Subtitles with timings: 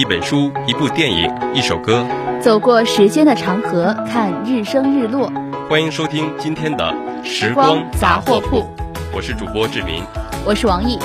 [0.00, 2.06] 一本书、一部电影、一首歌，
[2.40, 5.30] 走过时间的长河，看日升日落。
[5.68, 8.66] 欢迎收听今天的时光杂货铺，
[9.14, 10.02] 我是主播志明，
[10.42, 10.98] 我是王毅。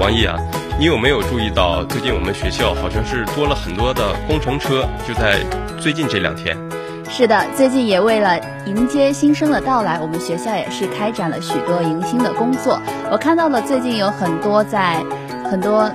[0.00, 0.36] 王毅啊，
[0.78, 4.88] 你有没有注意到最近我们学校好像是多了很多的工程车？
[5.04, 5.40] 就在
[5.80, 6.56] 最近这两天。
[7.10, 12.80] 是的，最近也为了迎接新生的到来，我们学校也是开展了许多迎新的工作。
[13.10, 15.02] 我看到了最近有很多在
[15.50, 15.90] 很多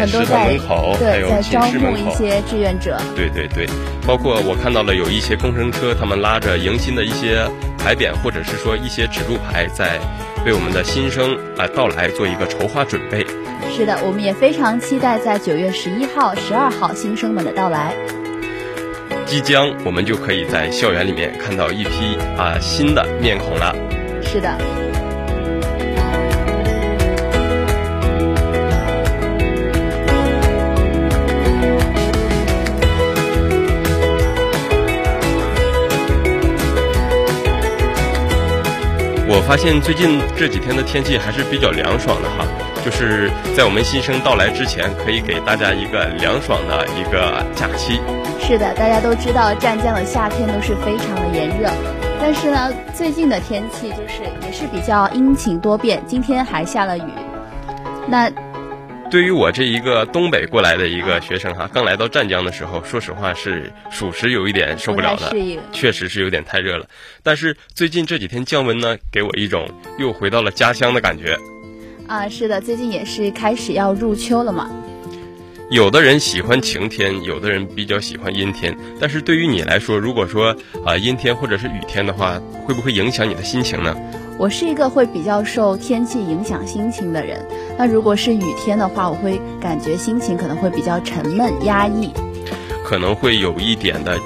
[0.00, 3.00] 很多在门口，对，在招募一些志愿者。
[3.14, 3.66] 对对对，
[4.06, 7.46] 包括我看到了有一些工程车，他们拉着迎新的一些
[7.78, 9.98] 牌匾，或者是说一些指路牌，在
[10.44, 13.26] 为我们的新生啊到来做一个筹划准备。
[13.74, 17.94] 是的，我们也非常期待在九月十一号、十二号新生们的到来。
[19.26, 23.74] 即将，我们就可以在校园里面看到一批啊新的面孔了。
[24.22, 24.83] 是的。
[39.36, 42.46] 我发现最近这几天的天气还是比较凉爽的哈，
[42.84, 48.00] 就是在我们新生到来之前，可以给大家一个凉爽的一个假期。
[48.38, 51.68] 是的，大家都知道湛江的夏天都是非常的炎热，
[52.20, 57.02] 但是呢，最近的天气就是也是比较阴晴多变，今天还下了雨。
[58.06, 58.30] 那
[59.14, 65.32] 对于我这一个东北过来的一个学生哈，刚来到湛江的时候，说实话是属实有一点受不了的，
[65.70, 66.84] 确实是有点太热了。
[67.22, 71.38] 但是最近这几天降温呢，给我一种又回到了家乡的感觉。
[72.08, 74.68] 啊，是的，最近也是开始要入秋了嘛。
[75.70, 78.76] 有的人喜欢晴天，有的人比较喜欢阴天。
[79.00, 80.54] 但是对于你来说，如果说
[80.84, 83.96] 啊阴天或者是雨天的话，会不会影响你的心情呢？
[84.36, 87.46] 我是一个会比较受天气影响心情的人。
[87.78, 92.12] 那如果是雨天的话，我会感觉心情可能会比较沉闷压抑，
[92.84, 94.18] 可能会有一点的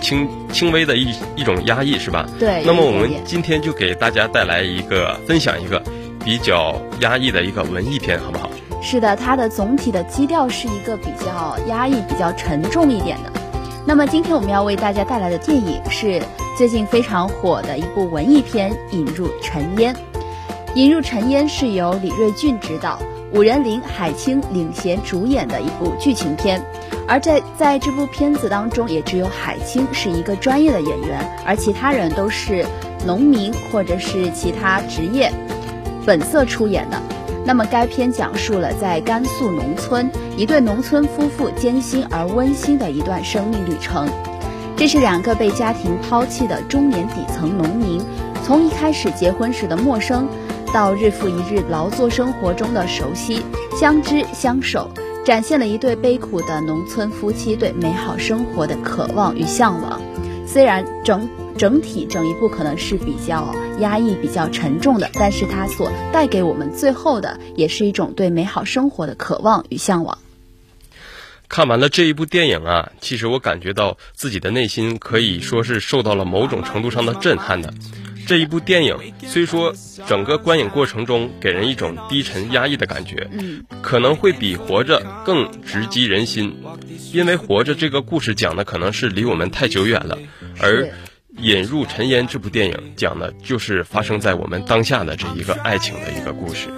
[0.00, 2.28] 轻轻微的一一种压抑，是吧？
[2.40, 2.62] 对。
[2.66, 5.80] 那么我们今天就给大家带来一个分享一个
[6.24, 8.50] 比较压抑的一个文艺片，好不好？
[8.82, 13.32] 是的，它的总体的基调是一个比较压抑、比较沉重一点的。
[13.86, 16.20] 那么今天我们要为大家带来的电影是。
[16.56, 19.94] 最近非常火的一部文艺片《引入尘烟》，
[20.74, 22.98] 《引入尘烟》是由李瑞俊执导，
[23.34, 26.64] 五人林海清领衔主演的一部剧情片。
[27.06, 32.64] 而在在这部片子当中，也只有海清是一个专业的演员，而其他人都是
[33.06, 35.30] 农民或者是其他职业
[36.06, 36.98] 本色出演的。
[37.44, 44.08] 那么该片讲述了在甘肃农村一对农村夫妇艰辛而温馨的一段生命旅程。
[44.76, 48.00] 这是两个被家庭抛弃的中年底层农民，
[48.44, 50.28] 从一开始结婚时的陌生，
[50.72, 53.42] 到日复一日劳作生活中的熟悉，
[53.80, 54.90] 相知相守，
[55.24, 59.98] 展现了一对悲苦的农村夫妻对美好生活的渴望与向往。
[60.46, 61.26] 虽然整
[61.56, 63.48] 整体整一部可能是比较
[63.80, 70.18] 压抑、比较沉重的，但是它所带给我们最后的，也是一种对美好生活的渴望与向往。
[71.48, 77.72] 看完了这一部电影啊，其实我感觉到自己的内心可以说是受到了某种程度上的震撼的。
[78.26, 79.72] 这一部电影虽说
[80.08, 86.56] 整个观影过程中给人一种低沉压抑的感觉，嗯，可能会比《活着》更直击人心，
[87.12, 90.18] 因为《活着》这个故事讲的可能是离我们太久远了，
[90.60, 90.86] 而
[91.38, 96.68] 《引入尘烟》这部电影讲的就是发生在我们当下的这一个爱情的一个故事。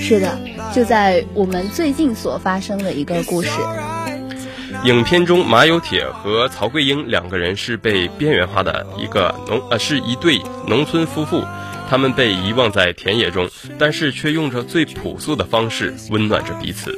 [0.00, 0.36] 是的，
[0.74, 3.50] 就在我们最近所发生的一个故事。
[4.84, 11.44] 影片中，马有铁和曹桂英两个人是被边缘化的一个农呃，是一对农村夫妇，
[11.90, 13.48] 他们被遗忘在田野中，
[13.78, 16.92] 但是却用着最朴素的方式温暖着彼此。《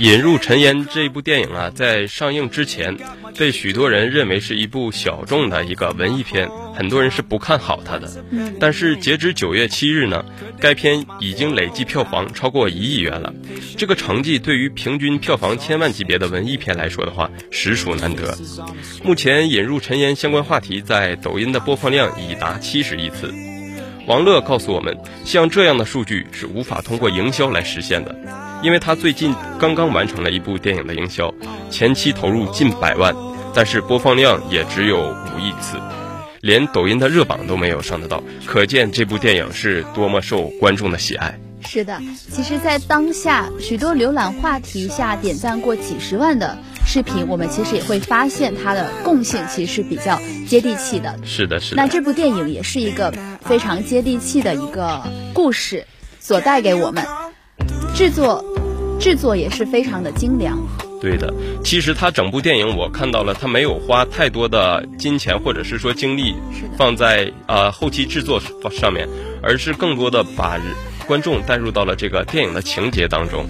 [0.00, 2.96] 引入尘烟》这一部电影啊，在上映之前，
[3.36, 8.10] 被许多人认为是一部小众的一个文艺片，很多人是不看好它的。
[8.58, 10.24] 但是截止九月七日呢，
[10.58, 13.34] 该片已经累计票房超过一亿元了。
[13.76, 18.34] 这个成绩对于平均票房千万级别的文艺片来说的话，实属难得。
[19.04, 23.34] 目前，《引入尘烟》相关话题在抖音的播放量已达七十亿次。
[24.06, 24.96] 王乐告诉我们，
[25.26, 28.16] 像这样的数据是无法通过营销来实现的，
[28.62, 31.32] 因为他最近刚刚完成了一部电影的营销，
[31.70, 33.14] 前期投入近百万，
[33.54, 35.78] 但是播放量也只有五亿次，
[36.40, 41.38] 连抖音的热榜都没有上得到，可见这部电影是多么受观众的喜爱。
[41.66, 50.18] 是的，其实，在当下许多浏览话题下点赞过几十万的视频，我们其实也会发现它的共性其实是比较
[50.48, 51.18] 接地气的。
[51.24, 51.82] 是的，是的。
[51.82, 53.12] 那这部电影也是一个
[53.44, 55.02] 非常接地气的一个
[55.34, 55.86] 故事，
[56.18, 57.04] 所带给我们
[57.94, 58.44] 制作
[58.98, 60.58] 制作也是非常的精良。
[61.00, 61.32] 对的，
[61.64, 66.34] 其实他整部电影我看到了，他没有花太多的金钱或者是说精力
[66.76, 68.40] 放在呃后期制作
[68.70, 69.08] 上面，
[69.42, 70.60] 而是更多的把。
[71.06, 73.44] 观众带入到了这个电影的情节当中。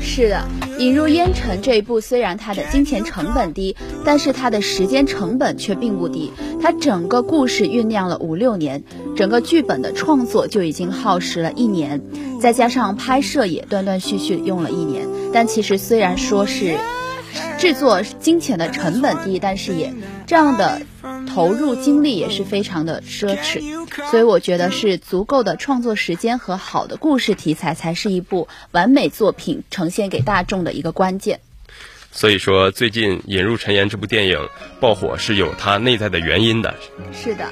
[0.00, 0.42] 是的，
[0.78, 6.32] 《引入烟尘》这一步虽然它的金钱成本低，但是它的时间成本却并不低。
[6.60, 8.82] 它整个故事酝酿了五六年，
[9.16, 12.00] 整个剧本的创作就已经耗时了一年，
[12.40, 15.06] 再加上拍摄也断断续续用了一年。
[15.32, 16.74] 但其实虽然说是
[17.58, 19.92] 制作金钱的成本低，但是也
[20.26, 20.82] 这样的。
[21.26, 23.60] 投入精力也是非常的奢侈，
[24.10, 31.40] 所以我觉得是足够的创作时间和好的故事题材，才是一部完美作品呈现给大众的一个关键。
[32.10, 34.48] 所以说，最近《引入尘烟》这部电影
[34.80, 36.74] 爆火是有它内在的原因的。
[37.12, 37.46] 是的，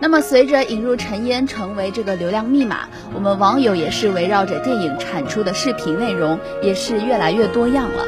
[0.00, 8.06] 那么随着《引入尘烟》成为这个流量密码，我们网友也是围绕着电影产出的视频内容也是越来越多样了。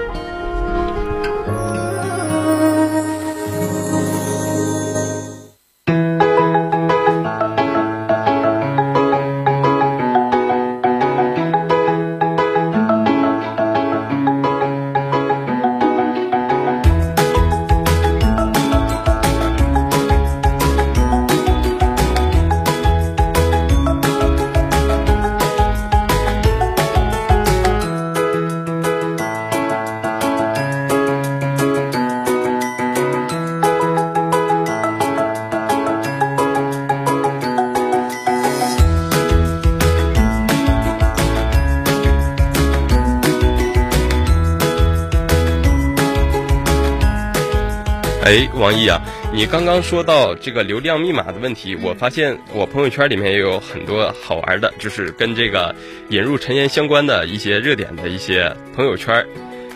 [48.65, 48.99] 王毅啊，
[49.31, 55.75] 你刚刚说到这个流量密码的问题，我发现我朋友圈里面也有很多好玩的，就是跟这个
[56.09, 59.23] 引入尘烟相关的一些热点的一些朋友圈。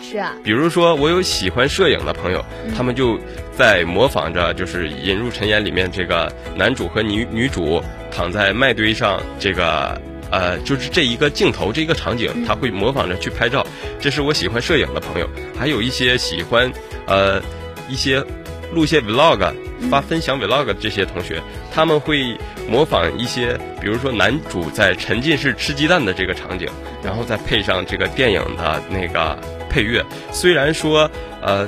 [0.01, 2.43] 是啊，比如说我有喜欢摄影的朋友，
[2.75, 3.19] 他们就
[3.55, 10.01] 在模仿着，就是引入尘烟里面这个男主和女女主躺在麦堆上，这个
[10.31, 13.63] 呃，就是这一个镜头这一个场景，他会模仿着去拍照。
[13.99, 16.71] 这是我喜欢摄影的朋友，还有一些喜欢
[17.05, 17.39] 呃
[17.87, 18.25] 一些。
[18.73, 19.53] 录些 vlog，
[19.89, 21.41] 发分享 vlog 这些同学，
[21.73, 22.37] 他们会
[22.69, 26.67] 模仿一些，比如说男主在沉浸式吃鸡蛋的这个场景，
[27.03, 29.37] 然后再配上这个电影的那个
[29.69, 30.05] 配乐。
[30.31, 31.09] 虽然说，
[31.41, 31.67] 呃，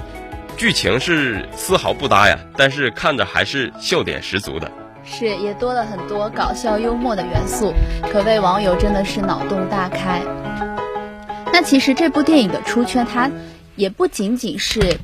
[0.58, 4.72] 剧情是丝毫不搭呀，但是看着还是笑点十足的。
[5.04, 7.74] 是，也多了很多搞笑幽默的元素，
[8.12, 10.22] 可谓网友真的是脑洞大开。
[11.52, 13.30] 那其实这部电影的出圈，它
[13.76, 15.00] 也不仅仅是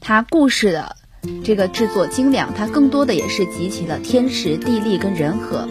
[0.00, 0.96] 它故事的。
[1.44, 5.68] 这个制作精良，它更多的也是集齐了天时地利跟人和。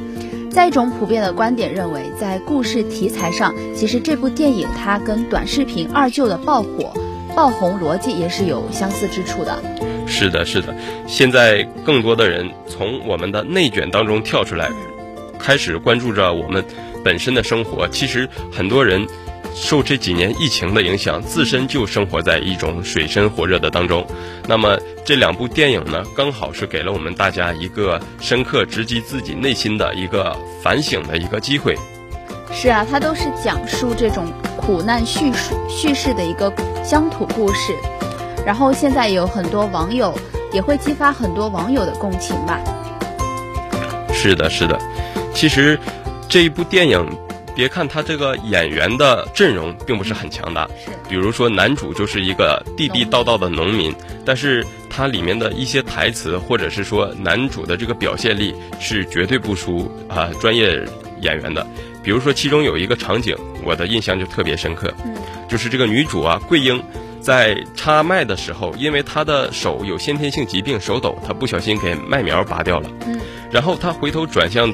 [0.51, 6.93] 在一种普遍的观点认为，在故事题材上，其实这部电影它跟短视频二舅的爆火、
[7.35, 9.61] 爆红逻辑也是有相似之处的。
[10.07, 10.75] 是的，是的。
[11.07, 14.69] 现在更多的人从我们的内卷当中跳出来，
[15.37, 16.63] 开始关注着我们
[17.03, 17.87] 本身的生活。
[17.87, 19.07] 其实很多人。
[19.55, 24.05] 受这几年疫情的影响，自身就生活在一种水深火热的当中。
[24.47, 24.77] 那么
[25.07, 31.77] 这两部电影呢，刚好是给了我们大家一个深刻直击自己内心的一个反省的一个机会。
[32.51, 36.51] 是啊，它都是讲述这种苦难叙述叙事的一个
[36.83, 37.73] 乡土故事。
[38.45, 40.13] 然后现在有很多网友
[40.51, 42.59] 也会激发很多网友的共情吧。
[44.11, 44.77] 是的，是的。
[45.33, 45.79] 其实
[46.27, 47.09] 这一部电影。
[47.57, 50.69] 别看他这个演员的阵容并不是很强大，
[51.09, 53.91] 比如说男主就是一个地地道道的农民，
[54.23, 60.85] 但是他里面的一些台词或者是说男主的这个表现力是绝对不输啊专业
[61.21, 61.65] 演员的。
[62.03, 64.93] 比如说其中有一个场景，我的印象就特别深刻，
[65.49, 66.79] 就是这个女主啊桂英
[67.19, 72.89] 在插麦的时候，因为她的手有先天性疾病手抖，她不小心给麦苗拔掉了，
[73.51, 74.71] 然后她回头转向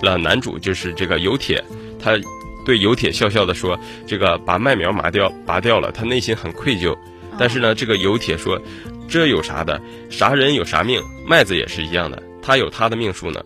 [0.00, 1.62] 了男主，就是这个有铁。
[2.02, 2.12] 他
[2.66, 6.96] 对有铁笑笑的说：“这个把麦苗拔掉，拔掉了，他内心很愧疚。
[7.38, 8.60] 但是呢，这个有铁说，
[9.08, 9.80] 这有啥的？
[10.10, 13.42] 啥人有啥命，麦子也是一样的，他有他的命数呢。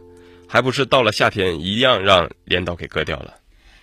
[0.49, 3.35] 还不是到了夏天一样让镰刀给割掉了。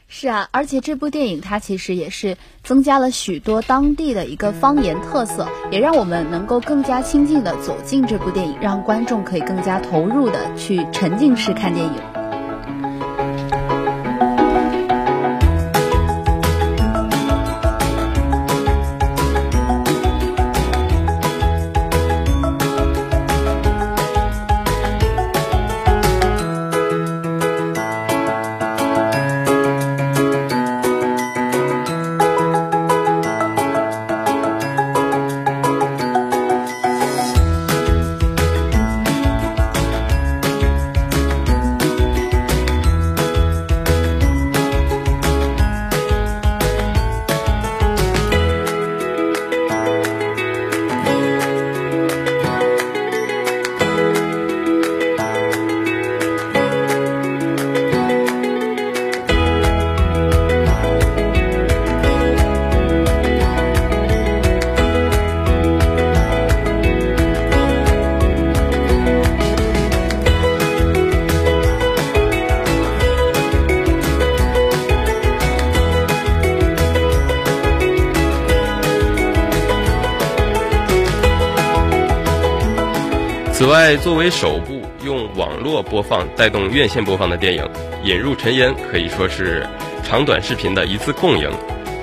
[0.07, 12.12] 是啊，而且这部电影它其实也是增加了许多当地的一个方言特色，也让我们能够更加亲近的走进这部电影，让观众可以更加投入的去沉浸式看电影。
[83.63, 87.63] 此外，作为首部用网络播放带动院线播放的电影，
[88.03, 89.65] 《引入尘烟》可以说是
[90.03, 91.49] 长短视频的一次共赢，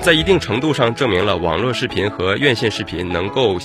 [0.01, 3.59] 在一定程度上证明了网络视频和院线视频能够，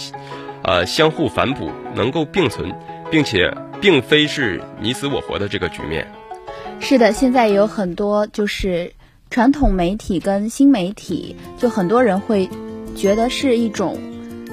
[0.63, 2.71] 呃，相互反哺，能够并存，
[3.11, 3.51] 并且
[3.81, 6.07] 并非是你死我活的这个局面。
[6.81, 8.93] 是的，现在有很多就是
[9.31, 12.51] 传统媒体跟新媒体，就很多人会
[12.95, 13.99] 觉得是一种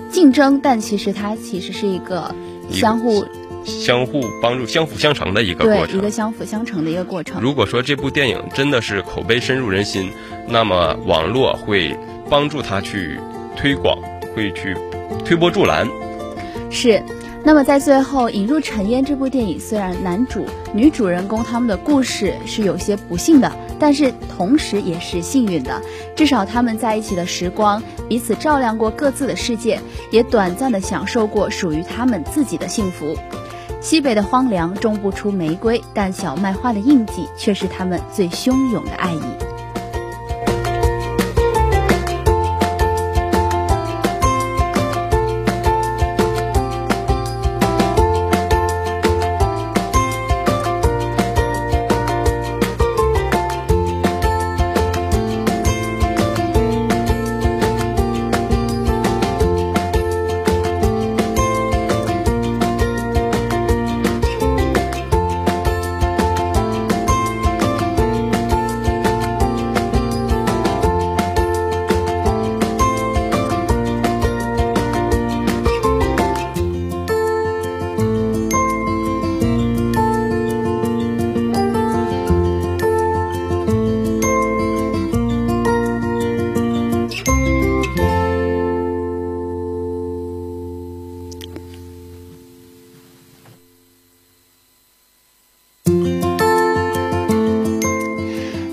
[0.09, 2.33] 竞争，但其实它其实是一个。
[2.71, 3.25] 相互、
[3.65, 7.41] 相互帮助、相辅相成的一个过程，一个相辅相成的一个过程。
[7.41, 10.11] 如果说这部电影真的是口碑深入人心，
[10.47, 11.95] 那么网络会
[12.29, 13.19] 帮助他去
[13.55, 13.97] 推广，
[14.35, 14.75] 会去
[15.25, 15.87] 推波助澜。
[16.69, 17.01] 是。
[17.45, 25.81] 那么在最后，《引入尘烟》这部电影虽然男主、女主人公他们的故事是有些不幸的，但是同时也是幸运的。
[26.15, 33.17] 至少他们在一起的时光，彼此照亮过各自的世界，也短暂的享受过属于他们自己的幸福。
[33.81, 39.42] 西北的荒凉种不出玫瑰，但小麦花的印记却是他们最汹涌的爱意。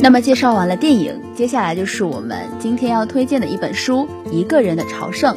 [0.02, 5.37] 那么介绍完了电影，接下来就是我们今天要推荐的一本书《一个人的朝圣》。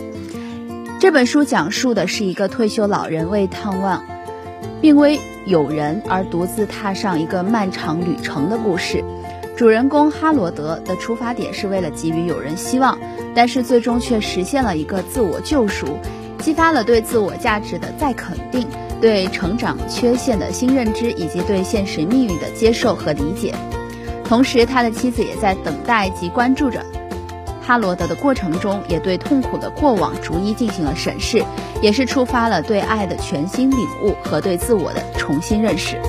[1.01, 4.05] 这本书讲述的是一个退休老人为探望
[4.79, 9.03] 病危友人而独自踏上一个漫长旅程的故事。
[9.57, 12.97] 主人公哈罗德的出发点是为了给予友人希望，
[13.35, 15.99] 但是最终却实现了一个自我救赎，
[16.39, 18.65] 激发了对自我价值的再肯定，
[19.01, 23.53] 对成长缺陷的新认知，以及对现实命运的接受和理解。
[24.33, 26.83] 同时，他的妻子也在等待及关注着
[27.61, 31.45] 哈罗德的过程中，也对痛苦的过往逐一进行了审视，
[31.83, 36.01] 也是触发了对爱的全新领悟和对自我的重新认识。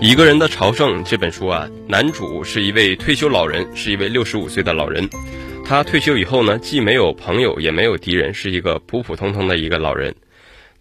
[0.00, 5.08] 一个人的朝圣这本书啊，男主是一位退休老人，是一位六十五岁的老人。
[5.66, 10.14] 他退休以后呢，既没有朋友，也没有敌人，是一个普普通通的一个老人。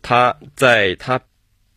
[0.03, 1.19] 他在他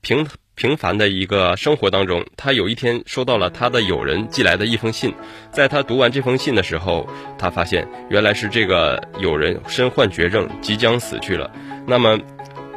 [0.02, 5.14] 平平凡的一个生活当中，他有一天收到了他的友人寄来的一封信。
[5.50, 11.50] 在他读完这封信的时候，他发现原来是这个友人身患绝症，即将死去了。
[11.86, 12.20] 那么。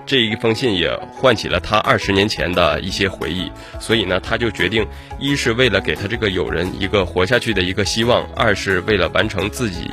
[0.05, 4.85] 这一封信也唤起了他二十年前的一些回忆，所以呢，他就决定，
[5.19, 9.89] 一是为了给他这个友人一个活下去的一个希望，二是为了完成自己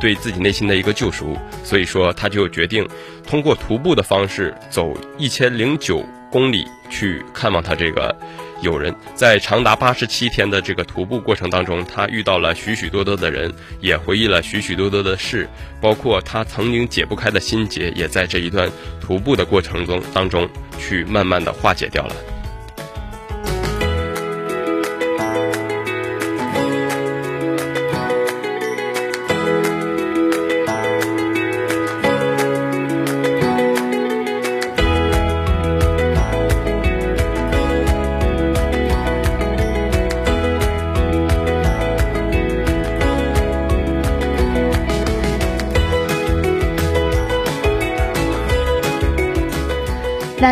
[0.00, 2.88] 对自己内心的一个救赎，所以说他就决定
[3.26, 8.16] 通过徒步的方式走一千零九公里去看望他这个。
[8.62, 15.48] 有人在长达八十七天的这个徒步过程当中，他遇到了许许多多的人，也回忆了许许多多的事，
[15.80, 22.31] 包括他曾经解不开的心结，也在这一段徒步的过程中当中去慢慢的化解掉了。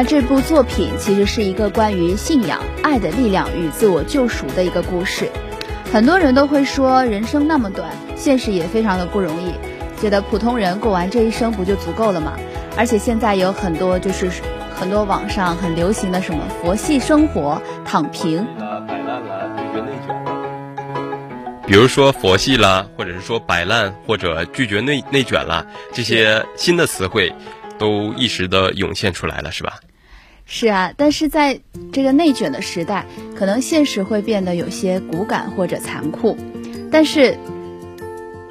[0.05, 5.29] 这部作品其实是一个关于信仰、爱的力量与自我救赎的一个故事。
[5.93, 9.53] 很多人都会说，人生那么短，现实也非常的不容易，
[10.01, 12.39] 觉得普通人过完这一生不就足够了吗？
[12.77, 14.31] 而且现在有很多就是
[14.75, 18.47] 很多网上很流行的什么佛系生活、躺平。
[18.87, 21.67] 摆烂啦，拒绝内卷。
[21.67, 27.33] 比如说佛系啦，或者是说摆烂，或者拒绝内内卷啦，这些新的词汇。
[27.79, 29.81] 都一时的涌现出来了，是吧？
[30.53, 31.61] 是啊，但是在
[31.93, 36.37] 这个内卷的时代，可能现实会变得有些骨感或者残酷。
[36.91, 37.39] 但是，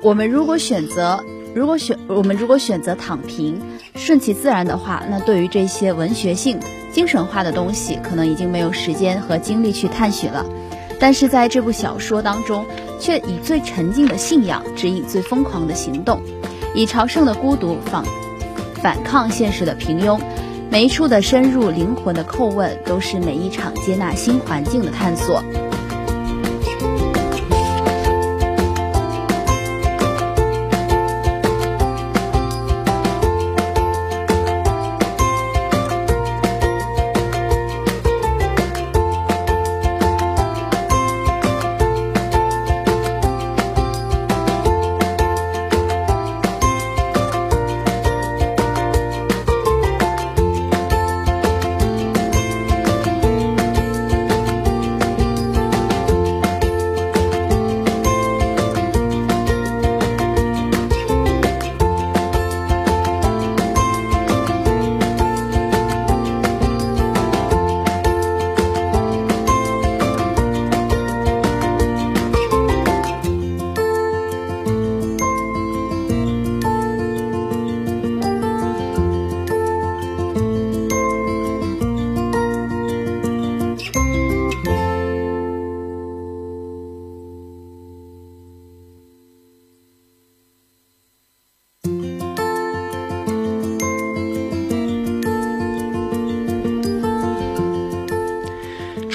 [0.02, 1.22] 我们如果选择，
[1.54, 3.60] 如果选，我们如果选择躺平，
[3.96, 6.58] 顺其自然的话，那对于这些文学性、
[6.94, 10.46] 精神化的东西，可能已经没有时间和精力去探寻了。
[11.02, 12.66] 但是在这部小说当中，
[12.98, 16.22] 却以最沉静的信仰指引最疯狂的行动，
[16.74, 18.06] 以朝圣的孤独仿。
[18.82, 20.18] 反抗现实的平庸，
[20.72, 25.44] 每一处的深入灵魂的叩问，都是每一场接纳新环境的探索。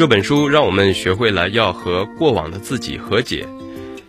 [0.04, 3.48] 这本书让我们学会了要和过往的自己和解。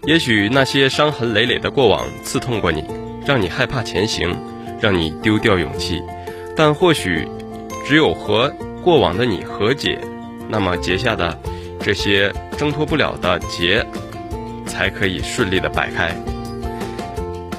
[0.03, 2.84] 也许那些伤痕累累的过往刺痛过你，
[3.25, 4.36] 让你害怕前行，
[4.81, 6.01] 让你丢掉勇气。
[6.53, 7.25] 但或许，
[7.88, 8.53] 只有和
[8.84, 9.97] 过往的你和解，
[10.49, 11.39] 那么结下的
[11.79, 13.81] 这些挣脱不了的结，
[14.65, 16.13] 才可以顺利的摆开。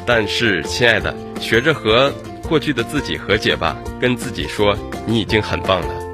[0.05, 2.13] 但是，亲爱的，学着和
[2.47, 6.06] 过去的自己和解吧，跟自己说，你已经很棒了。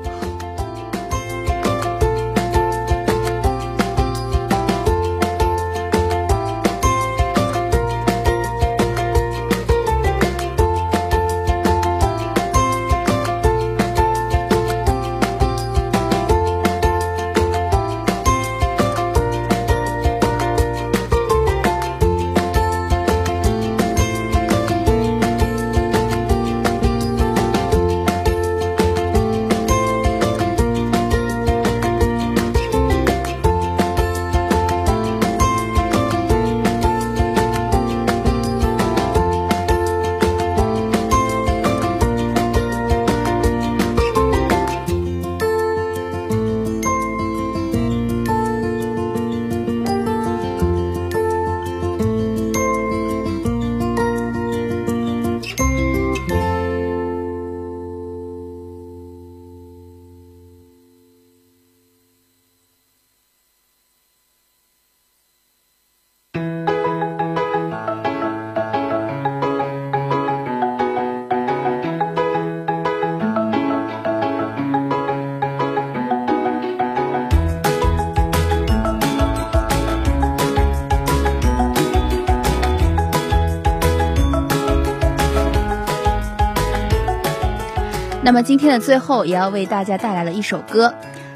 [88.25, 90.95] 那么今天的最后，也要为大家带来了一首歌，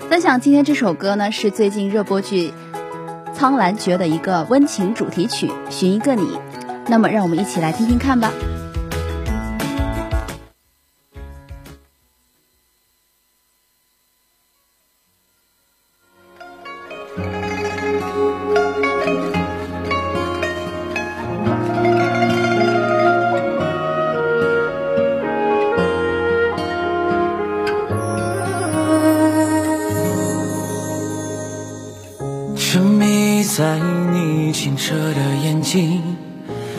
[0.09, 2.53] 分享今天这首歌呢，是最近热播剧
[3.35, 6.23] 《苍兰诀》的一个温情主题曲《寻一个你》。
[6.87, 8.31] 那么让我们一起来听听看吧。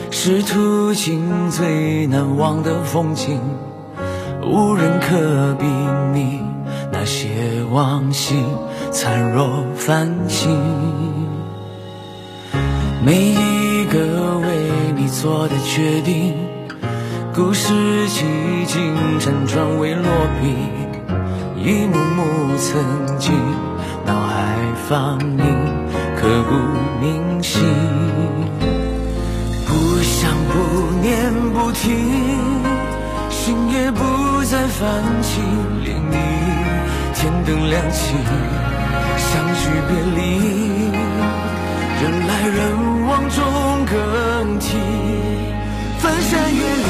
[0.09, 3.39] 是途经最难忘的风景，
[4.43, 5.65] 无人可比
[6.13, 6.41] 拟
[6.91, 7.27] 那些
[7.71, 8.35] 往昔
[8.91, 10.57] 灿若繁星。
[13.05, 14.47] 每一个为
[14.95, 16.33] 你做的决定，
[17.33, 18.25] 故事几
[18.65, 20.03] 经辗转未落
[20.41, 20.55] 笔，
[21.61, 23.33] 一幕幕曾经
[24.05, 24.57] 脑海
[24.89, 25.77] 放映。
[26.19, 26.55] 刻骨
[26.99, 27.63] 铭心，
[31.01, 31.85] 念不停，
[33.29, 35.41] 心也不再泛起
[35.83, 36.13] 涟漪。
[37.13, 38.13] 天灯亮起，
[39.17, 40.19] 相聚别离，
[42.01, 42.57] 人来人
[43.07, 43.37] 往中
[43.85, 44.77] 更替。
[45.99, 46.87] 翻山越岭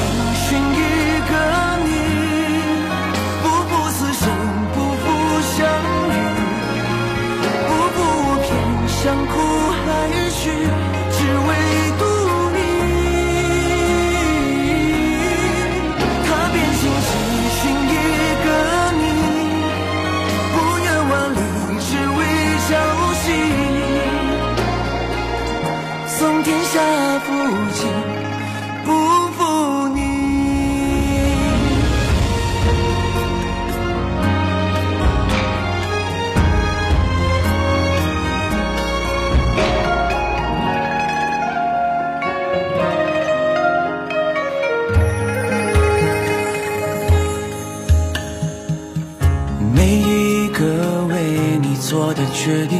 [49.77, 52.79] 每一个为你做的决定，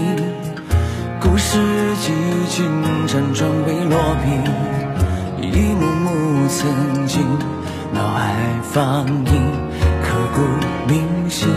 [1.21, 1.59] 故事
[2.01, 2.11] 几
[2.49, 2.65] 经
[3.05, 7.23] 辗转未落笔，一幕幕曾经
[7.93, 8.33] 脑海
[8.63, 9.43] 放映，
[10.01, 10.41] 刻骨
[10.87, 11.47] 铭心。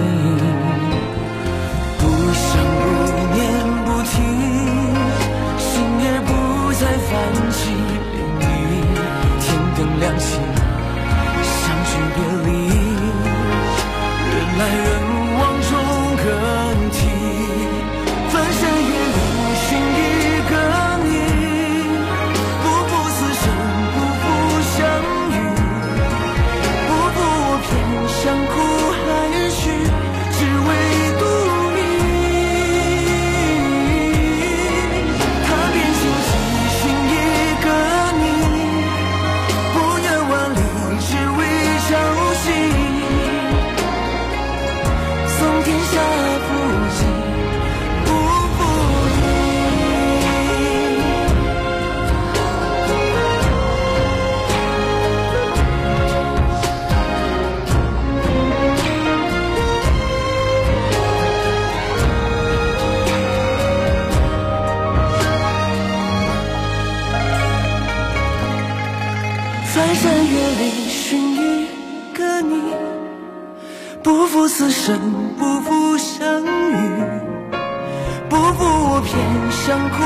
[78.73, 79.11] 我偏
[79.51, 79.97] 向苦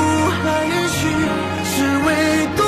[0.41, 0.43] 海
[0.95, 0.99] 去，
[1.75, 2.09] 只为
[2.57, 2.64] 渡。